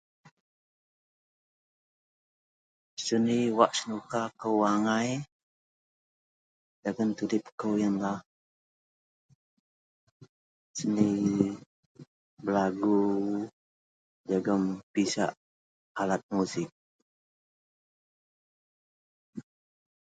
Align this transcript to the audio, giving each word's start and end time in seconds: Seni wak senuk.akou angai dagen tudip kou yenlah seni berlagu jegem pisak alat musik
Seni 3.05 3.37
wak 3.57 3.71
senuk.akou 3.77 4.57
angai 4.73 5.09
dagen 6.83 7.09
tudip 7.17 7.45
kou 7.59 7.73
yenlah 7.81 8.17
seni 10.77 11.09
berlagu 12.43 12.97
jegem 14.27 14.63
pisak 14.93 15.31
alat 16.01 16.23
musik 16.35 16.69